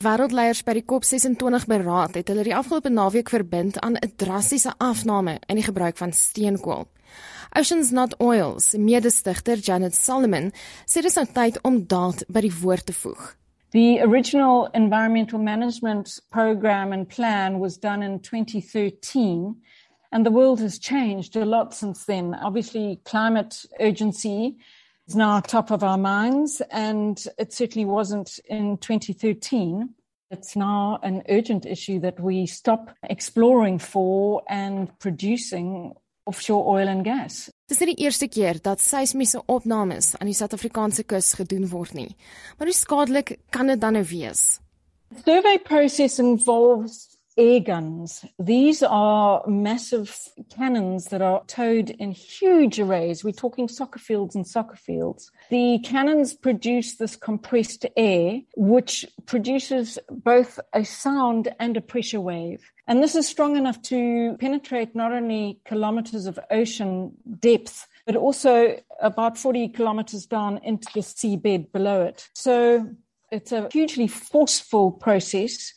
Wêreldleiers 0.00 0.62
by 0.64 0.72
die 0.78 0.86
COP26 0.88 1.66
beraad 1.68 2.14
het 2.16 2.30
hulle 2.32 2.46
die 2.46 2.54
afgelope 2.56 2.88
naweek 2.88 3.28
verbind 3.28 3.76
aan 3.84 3.98
'n 4.00 4.12
drastiese 4.16 4.72
afname 4.78 5.34
in 5.46 5.58
die 5.60 5.64
gebruik 5.66 5.96
van 6.00 6.12
steenkool. 6.12 6.86
Oceans 7.52 7.90
Not 7.90 8.14
Oil 8.18 8.60
se 8.60 8.78
mede-stigter 8.78 9.58
Janet 9.58 9.94
Solomon 9.94 10.52
sê 10.86 11.02
dit 11.02 11.04
is 11.04 11.14
nou 11.14 11.26
tyd 11.26 11.60
om 11.62 11.86
daad 11.86 12.24
by 12.28 12.40
die 12.40 12.52
woord 12.62 12.86
te 12.86 12.92
voeg. 12.92 13.36
The 13.70 14.00
original 14.00 14.68
environmental 14.72 15.38
management 15.38 16.20
program 16.30 16.92
and 16.92 17.08
plan 17.08 17.58
was 17.58 17.78
done 17.78 18.02
in 18.02 18.20
2013 18.20 19.62
and 20.12 20.24
the 20.24 20.32
world 20.32 20.60
has 20.60 20.78
changed 20.78 21.36
a 21.36 21.44
lot 21.44 21.74
since 21.74 22.06
then. 22.06 22.34
Obviously 22.34 23.00
climate 23.04 23.68
urgency 23.78 24.56
is 25.10 25.16
now 25.16 25.40
top 25.40 25.70
of 25.72 25.82
our 25.82 25.98
minds, 25.98 26.62
and 26.70 27.26
it 27.36 27.52
certainly 27.52 27.84
wasn't 27.84 28.38
in 28.48 28.78
2013. 28.78 29.90
It's 30.30 30.54
now 30.54 31.00
an 31.02 31.22
urgent 31.28 31.66
issue 31.66 31.98
that 32.00 32.20
we 32.20 32.46
stop 32.46 32.94
exploring 33.02 33.80
for 33.80 34.42
and 34.48 34.88
producing 35.00 35.94
offshore 36.26 36.64
oil 36.64 36.88
and 36.88 37.04
gas. 37.04 37.50
Dit 37.66 37.80
is 37.80 37.86
die 37.90 38.04
eerste 38.04 38.28
keer 38.28 38.60
dat 38.62 38.80
seismiese 38.80 39.42
opnames 39.46 40.14
aan 40.18 40.30
die 40.30 40.36
Suid-Afrikaanse 40.38 41.02
kus 41.02 41.32
gedoen 41.34 41.66
word 41.70 41.94
nie. 41.98 42.14
Maar 42.58 42.70
hoe 42.70 42.76
skadelik 42.76 43.38
kan 43.50 43.66
dit 43.66 43.80
dan 43.80 43.98
nou 43.98 44.04
wees? 44.06 44.60
The 45.10 45.22
survey 45.24 45.58
process 45.58 46.20
involves 46.22 47.18
air 47.40 47.58
guns. 47.58 48.24
These 48.38 48.82
are 48.82 49.42
massive 49.46 50.16
cannons 50.54 51.06
that 51.06 51.22
are 51.22 51.42
towed 51.46 51.88
in 51.90 52.12
huge 52.12 52.78
arrays. 52.78 53.24
We're 53.24 53.32
talking 53.32 53.66
soccer 53.66 53.98
fields 53.98 54.34
and 54.36 54.46
soccer 54.46 54.76
fields. 54.76 55.32
The 55.48 55.80
cannons 55.82 56.34
produce 56.34 56.96
this 56.96 57.16
compressed 57.16 57.86
air, 57.96 58.42
which 58.56 59.06
produces 59.24 59.98
both 60.10 60.60
a 60.74 60.84
sound 60.84 61.48
and 61.58 61.76
a 61.78 61.80
pressure 61.80 62.20
wave. 62.20 62.70
And 62.86 63.02
this 63.02 63.14
is 63.14 63.26
strong 63.26 63.56
enough 63.56 63.80
to 63.82 64.36
penetrate 64.38 64.94
not 64.94 65.12
only 65.12 65.60
kilometers 65.64 66.26
of 66.26 66.38
ocean 66.50 67.12
depth, 67.38 67.86
but 68.04 68.16
also 68.16 68.76
about 69.00 69.38
40 69.38 69.68
kilometers 69.70 70.26
down 70.26 70.58
into 70.62 70.88
the 70.92 71.00
seabed 71.00 71.72
below 71.72 72.02
it. 72.02 72.28
So 72.34 72.90
it's 73.32 73.52
a 73.52 73.68
hugely 73.72 74.08
forceful 74.08 74.90
process 74.90 75.72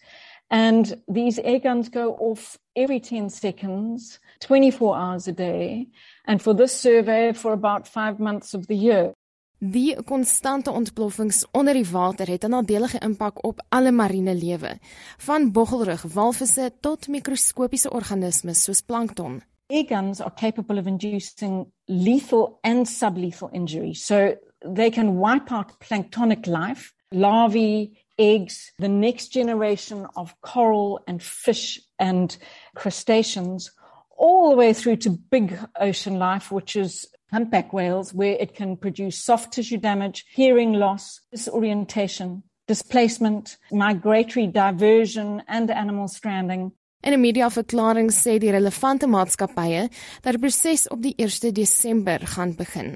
And 0.54 1.02
these 1.08 1.40
air 1.40 1.60
guns 1.60 1.90
go 1.90 2.16
off 2.20 2.60
every 2.76 3.00
10 3.00 3.32
seconds, 3.32 4.20
24 4.42 4.96
hours 4.96 5.28
a 5.28 5.32
day. 5.32 5.88
And 6.28 6.40
for 6.40 6.54
this 6.54 6.80
survey, 6.80 7.34
for 7.34 7.54
about 7.54 7.88
five 7.88 8.20
months 8.20 8.54
of 8.54 8.68
the 8.68 8.76
year. 8.76 9.14
Die 9.58 9.96
konstante 10.04 10.72
ontploffings 10.72 11.46
onder 11.52 11.74
die 11.74 11.90
water 11.90 12.28
het 12.28 12.44
'n 12.44 12.50
nadelige 12.50 13.00
impak 13.00 13.44
op 13.46 13.66
alle 13.70 13.92
marine 13.92 14.36
lewe, 14.36 14.78
van 15.18 15.52
boggelrug 15.52 16.02
walvisse 16.14 16.72
tot 16.80 17.08
mikroskopiese 17.08 17.92
organismes 17.92 18.64
soos 18.64 18.82
plankton. 18.82 19.42
Air 19.68 19.86
guns 19.88 20.22
are 20.22 20.34
capable 20.36 20.80
of 20.80 20.86
inducing 20.86 21.72
lethal 21.86 22.58
and 22.62 22.90
sublethal 22.90 23.50
injury. 23.52 23.94
So 23.94 24.36
they 24.74 24.90
can 24.90 25.18
wipe 25.18 25.52
out 25.52 25.78
planktonic 25.80 26.46
life, 26.46 26.94
larvae, 27.10 28.03
eggs, 28.18 28.72
the 28.80 28.90
next 28.90 29.30
generation 29.30 30.08
of 30.16 30.40
coral 30.42 31.04
and 31.08 31.22
fish 31.22 31.80
and 32.00 32.38
crustaceans, 32.76 33.72
all 34.18 34.50
the 34.50 34.58
way 34.58 34.74
through 34.74 34.98
to 34.98 35.10
big 35.10 35.58
ocean 35.80 36.20
life, 36.20 36.52
which 36.52 36.76
is 36.76 37.08
humpback 37.32 37.74
whales, 37.74 38.14
where 38.14 38.38
it 38.40 38.56
can 38.56 38.78
produce 38.78 39.18
soft 39.18 39.54
tissue 39.54 39.78
damage, 39.78 40.26
hearing 40.30 40.74
loss, 40.74 41.22
disorientation, 41.32 42.44
displacement, 42.68 43.58
migratory 43.72 44.48
diversion, 44.48 45.42
and 45.48 45.72
animal 45.72 46.08
stranding. 46.08 46.72
In 47.04 47.14
'n 47.14 47.20
mediaverklaring 47.20 48.12
sê 48.12 48.40
die 48.40 48.52
relevante 48.52 49.08
maatskappye 49.08 49.90
dat 50.22 50.32
die 50.34 50.40
proses 50.40 50.88
op 50.88 51.02
die 51.02 51.14
1 51.18 51.52
Desember 51.52 52.20
gaan 52.28 52.56
begin. 52.56 52.96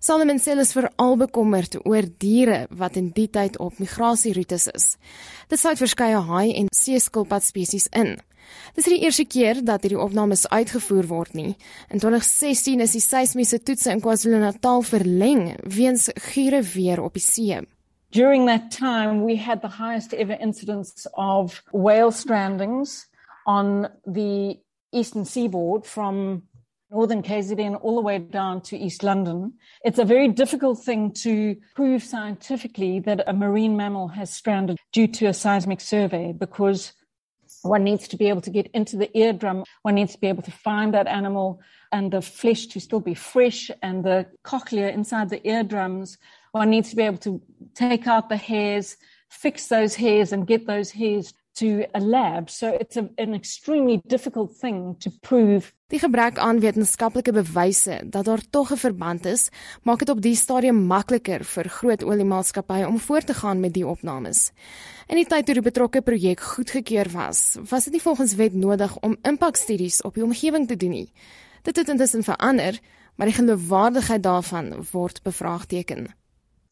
Solomon 0.00 0.40
sê 0.42 0.52
hulle 0.52 0.66
is 0.66 0.74
veral 0.74 1.16
bekommerd 1.20 1.78
oor 1.86 2.08
diere 2.24 2.66
wat 2.70 2.96
in 2.98 3.12
die 3.14 3.28
tyd 3.30 3.58
op 3.62 3.78
migrasieroetes 3.78 4.68
is. 4.74 4.86
Dit 5.48 5.60
sluit 5.62 5.80
verskeie 5.80 6.20
haai 6.26 6.54
en 6.58 6.70
seeskilpad 6.74 7.46
spesies 7.46 7.88
in. 7.92 8.16
Dit 8.74 8.84
is 8.84 8.90
die 8.90 9.02
eerste 9.04 9.24
keer 9.24 9.60
dat 9.64 9.84
hierdie 9.84 10.00
opnames 10.00 10.46
uitgevoer 10.50 11.06
word 11.10 11.36
nie. 11.38 11.52
In 11.90 12.02
2016 12.02 12.82
is 12.84 12.96
die 12.96 13.04
seismiese 13.04 13.60
toetse 13.62 13.92
in 13.92 14.02
KwaZulu-Natal 14.02 14.82
verleng 14.88 15.44
weens 15.62 16.08
gure 16.32 16.62
weer 16.74 17.02
op 17.02 17.14
die 17.18 17.24
see. 17.24 17.60
During 18.12 18.46
that 18.46 18.70
time 18.70 19.24
we 19.24 19.36
had 19.36 19.62
the 19.62 19.78
highest 19.78 20.12
ever 20.12 20.36
incidence 20.40 21.06
of 21.14 21.62
whale 21.72 22.12
strandings 22.12 23.06
on 23.46 23.88
the 24.04 24.58
eastern 24.92 25.24
seaboard 25.24 25.86
from 25.86 26.42
northern 26.92 27.22
KZN 27.22 27.78
all 27.82 27.96
the 27.96 28.02
way 28.02 28.18
down 28.18 28.60
to 28.60 28.76
East 28.76 29.02
London. 29.02 29.54
It's 29.82 29.98
a 29.98 30.04
very 30.04 30.28
difficult 30.28 30.84
thing 30.84 31.12
to 31.22 31.56
prove 31.74 32.02
scientifically 32.02 33.00
that 33.00 33.24
a 33.26 33.32
marine 33.32 33.76
mammal 33.76 34.08
has 34.08 34.28
stranded 34.30 34.78
due 34.92 35.06
to 35.08 35.26
a 35.26 35.34
seismic 35.34 35.80
survey 35.80 36.32
because 36.32 36.92
one 37.62 37.84
needs 37.84 38.08
to 38.08 38.16
be 38.16 38.28
able 38.28 38.42
to 38.42 38.50
get 38.50 38.68
into 38.74 38.96
the 38.96 39.16
eardrum, 39.16 39.64
one 39.82 39.94
needs 39.94 40.12
to 40.12 40.20
be 40.20 40.26
able 40.26 40.42
to 40.42 40.50
find 40.50 40.92
that 40.92 41.06
animal 41.06 41.60
and 41.92 42.12
the 42.12 42.20
flesh 42.20 42.66
to 42.66 42.80
still 42.80 43.00
be 43.00 43.14
fresh 43.14 43.70
and 43.82 44.04
the 44.04 44.26
cochlea 44.42 44.90
inside 44.90 45.30
the 45.30 45.46
eardrums. 45.48 46.18
One 46.52 46.70
needs 46.70 46.90
to 46.90 46.96
be 46.96 47.04
able 47.04 47.18
to 47.18 47.40
take 47.74 48.06
out 48.06 48.28
the 48.28 48.36
hairs, 48.36 48.96
fix 49.30 49.68
those 49.68 49.94
hairs 49.94 50.32
and 50.32 50.46
get 50.46 50.66
those 50.66 50.90
hairs 50.90 51.32
to 51.52 51.84
a 51.94 52.00
lab. 52.00 52.50
So 52.50 52.76
it's 52.80 52.96
a, 52.96 53.08
an 53.18 53.34
extremely 53.34 54.00
difficult 54.06 54.58
thing 54.60 54.96
to 54.98 55.10
prove. 55.20 55.72
Die 55.92 56.00
gebrek 56.00 56.38
aan 56.38 56.60
wetenskaplike 56.60 57.32
bewyse 57.32 58.00
dat 58.08 58.24
daar 58.24 58.40
tog 58.50 58.72
'n 58.72 58.76
verband 58.76 59.26
is, 59.26 59.48
maak 59.82 59.98
dit 59.98 60.08
op 60.08 60.20
die 60.20 60.36
stadium 60.36 60.86
makliker 60.86 61.44
vir 61.44 61.68
groot 61.68 62.04
oliemaatskappye 62.04 62.86
om 62.86 62.98
voort 62.98 63.26
te 63.26 63.34
gaan 63.34 63.60
met 63.60 63.74
die 63.74 63.86
opnames. 63.86 64.52
In 65.06 65.16
die 65.16 65.26
tyd 65.26 65.44
toe 65.44 65.54
die 65.54 65.62
betrokke 65.62 66.00
projek 66.00 66.40
goedgekeur 66.40 67.10
was, 67.12 67.56
was 67.68 67.84
dit 67.84 67.92
nie 67.92 68.02
volgens 68.02 68.34
wet 68.34 68.54
nodig 68.54 68.98
om 69.00 69.16
impakstudies 69.22 70.02
op 70.02 70.14
die 70.14 70.24
omgewing 70.24 70.68
te 70.68 70.76
doen 70.76 70.90
nie. 70.90 71.12
Dit 71.62 71.76
het 71.76 71.88
intussen 71.88 72.22
verander, 72.22 72.80
maar 73.16 73.26
die 73.26 73.36
geloofwaardigheid 73.36 74.22
daarvan 74.22 74.86
word 74.92 75.22
bevraagteken. 75.22 76.21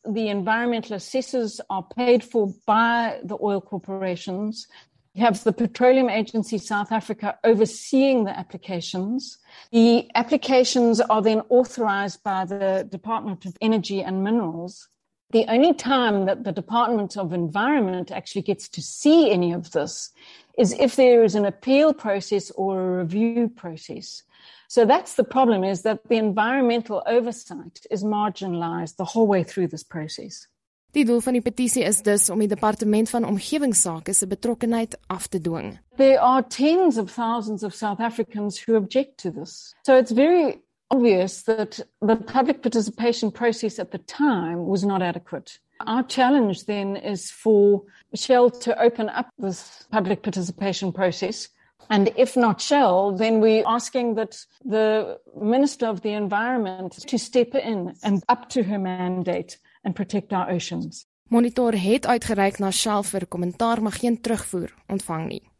The 0.08 0.28
environmental 0.28 0.96
assessors 0.96 1.60
are 1.68 1.86
paid 1.96 2.24
for 2.24 2.54
by 2.66 3.20
the 3.22 3.36
oil 3.40 3.60
corporations. 3.60 4.66
You 5.14 5.24
have 5.24 5.42
the 5.42 5.52
Petroleum 5.52 6.08
Agency 6.08 6.58
South 6.58 6.92
Africa 6.92 7.38
overseeing 7.42 8.24
the 8.24 8.38
applications. 8.38 9.38
The 9.72 10.08
applications 10.14 11.00
are 11.00 11.20
then 11.20 11.42
authorized 11.48 12.22
by 12.22 12.44
the 12.44 12.86
Department 12.88 13.44
of 13.44 13.56
Energy 13.60 14.02
and 14.02 14.22
Minerals. 14.22 14.88
The 15.32 15.46
only 15.48 15.74
time 15.74 16.26
that 16.26 16.44
the 16.44 16.52
Department 16.52 17.16
of 17.16 17.32
Environment 17.32 18.10
actually 18.10 18.42
gets 18.42 18.68
to 18.70 18.82
see 18.82 19.30
any 19.30 19.52
of 19.52 19.72
this 19.72 20.10
is 20.58 20.72
if 20.72 20.96
there 20.96 21.24
is 21.24 21.34
an 21.34 21.44
appeal 21.44 21.92
process 21.92 22.50
or 22.52 22.80
a 22.80 22.98
review 22.98 23.48
process. 23.48 24.22
So 24.70 24.84
that's 24.86 25.14
the 25.14 25.24
problem 25.24 25.64
is 25.64 25.82
that 25.82 26.08
the 26.08 26.16
environmental 26.16 27.02
oversight 27.04 27.80
is 27.90 28.04
marginalized 28.04 28.96
the 28.96 29.04
whole 29.04 29.26
way 29.26 29.42
through 29.42 29.66
this 29.66 29.82
process. 29.82 30.46
Die 30.92 31.04
doel 31.04 31.20
van 31.20 31.32
die 31.32 31.42
petisie 31.42 31.82
is 31.82 32.02
dus 32.02 32.30
om 32.30 32.38
die 32.38 32.48
departement 32.48 33.10
van 33.10 33.26
omgewingsake 33.26 34.14
se 34.14 34.26
betrokkenheid 34.26 34.94
af 35.08 35.26
te 35.26 35.40
dwing. 35.40 35.78
There 35.96 36.20
are 36.20 36.42
tens 36.42 36.98
of 36.98 37.10
thousands 37.10 37.62
of 37.62 37.74
South 37.74 38.00
Africans 38.00 38.62
who 38.62 38.76
object 38.76 39.18
to 39.18 39.32
this. 39.32 39.74
So 39.82 39.98
it's 39.98 40.12
very 40.12 40.60
obvious 40.86 41.42
that 41.42 41.80
the 42.00 42.16
public 42.16 42.62
participation 42.62 43.32
process 43.32 43.78
at 43.78 43.90
the 43.90 43.98
time 43.98 44.66
was 44.68 44.84
not 44.84 45.02
adequate. 45.02 45.58
Our 45.80 46.06
challenge 46.06 46.66
then 46.66 46.96
is 46.96 47.30
for 47.30 47.82
Shell 48.14 48.50
to 48.50 48.78
open 48.78 49.08
up 49.08 49.30
this 49.36 49.86
public 49.90 50.22
participation 50.22 50.92
process 50.92 51.48
And 51.88 52.12
if 52.16 52.36
not 52.36 52.60
Shell, 52.60 53.16
then 53.16 53.40
we're 53.40 53.64
asking 53.66 54.14
that 54.14 54.46
the 54.64 55.18
Minister 55.34 55.88
of 55.88 56.00
the 56.00 56.12
Environment 56.12 57.06
to 57.06 57.18
step 57.18 57.54
in 57.54 57.94
and 58.02 58.22
up 58.28 58.48
to 58.48 58.62
her 58.62 58.78
mandate 58.78 59.58
and 59.84 59.94
protect 59.94 60.32
our 60.32 60.50
oceans. 60.50 61.06
Monitor 61.28 61.74
het 61.78 62.06
uitgereik 62.06 62.58
na 62.58 62.70
Shell 62.70 63.02
vir 63.02 63.26
kommentaar 63.26 63.82
maar 63.82 63.92
geen 63.92 64.20
terugvoer 64.20 64.74
ontvang 64.86 65.26
nie. 65.28 65.50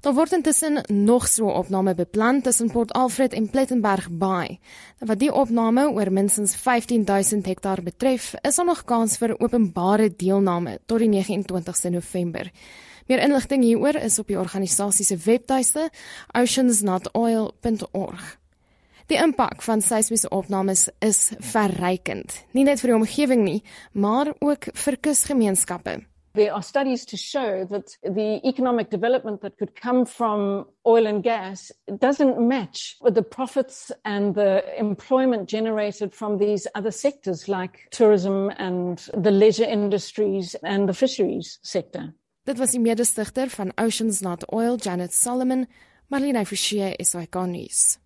Daar 0.00 0.14
word 0.14 0.32
intussen 0.32 0.84
nog 0.86 1.28
so 1.28 1.46
'n 1.46 1.56
opname 1.56 1.94
beplan 1.94 2.40
tussen 2.40 2.70
Port 2.70 2.92
Alfred 2.92 3.32
en 3.32 3.50
Plettenberg 3.50 4.10
Bay. 4.10 4.60
Wat 4.98 5.18
die 5.18 5.32
opname 5.32 5.90
oor 5.90 6.12
minstens 6.12 6.54
15000 6.54 7.46
hektaar 7.46 7.82
betref, 7.82 8.34
is 8.40 8.56
daar 8.56 8.66
nog 8.66 8.84
kans 8.84 9.16
vir 9.16 9.40
openbare 9.40 10.16
deelname 10.16 10.78
tot 10.86 10.98
die 10.98 11.08
29ste 11.08 11.90
November. 11.90 12.50
Meer 13.08 13.22
inligting 13.24 13.62
hieroor 13.64 13.96
is 13.96 14.18
op 14.20 14.28
die 14.28 14.36
organisasie 14.36 15.04
se 15.08 15.16
webtuiste 15.24 15.86
oceansnotoil.org. 16.36 18.26
Die 19.08 19.16
impak 19.16 19.62
van 19.64 19.80
seismiese 19.80 20.28
opnames 20.28 20.90
is 21.00 21.30
verrykend, 21.40 22.34
nie 22.52 22.66
net 22.68 22.82
vir 22.84 22.92
die 22.92 22.98
omgewing 22.98 23.46
nie, 23.46 23.62
maar 23.96 24.34
ook 24.44 24.68
vir 24.82 24.98
kusgemeenskappe. 25.00 25.96
There 26.36 26.52
are 26.52 26.62
studies 26.62 27.06
to 27.06 27.16
show 27.16 27.64
that 27.72 27.96
the 28.02 28.40
economic 28.44 28.90
development 28.90 29.40
that 29.40 29.56
could 29.56 29.74
come 29.80 30.04
from 30.04 30.66
oil 30.84 31.06
and 31.06 31.24
gas 31.24 31.72
doesn't 31.98 32.38
match 32.38 32.98
with 33.00 33.14
the 33.14 33.22
profits 33.22 33.90
and 34.04 34.34
the 34.34 34.62
employment 34.78 35.48
generated 35.48 36.12
from 36.12 36.36
these 36.36 36.68
other 36.74 36.92
sectors 36.92 37.48
like 37.48 37.88
tourism 37.90 38.50
and 38.58 39.08
the 39.16 39.30
leisure 39.30 39.64
industries 39.64 40.54
and 40.62 40.86
the 40.86 40.94
fisheries 40.94 41.58
sector. 41.62 42.12
Dit 42.48 42.56
was 42.58 42.70
die 42.70 42.80
mede-stigter 42.80 43.50
van 43.52 43.72
Oceans 43.76 44.20
Not 44.20 44.52
Oil, 44.52 44.78
Janet 44.80 45.12
Solomon, 45.12 45.66
Marlene 46.08 46.46
Forsie, 46.46 46.94
SAK 46.96 47.34
nuus. 47.44 47.98